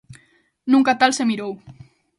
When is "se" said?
1.17-1.27